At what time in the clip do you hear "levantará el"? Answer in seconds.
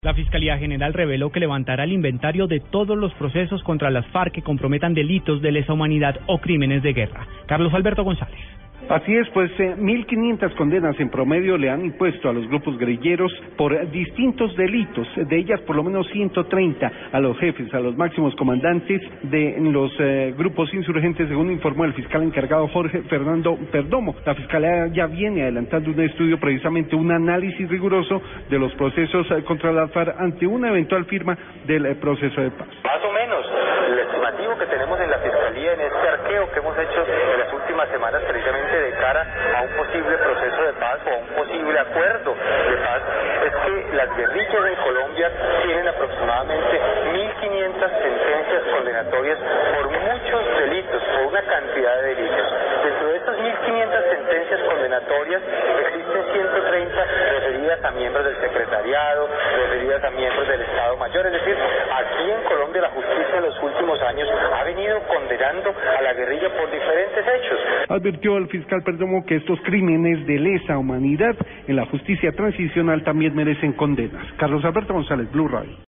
1.40-1.90